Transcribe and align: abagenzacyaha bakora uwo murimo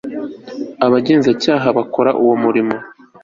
abagenzacyaha 0.85 1.67
bakora 1.77 2.11
uwo 2.21 2.35
murimo 2.43 2.75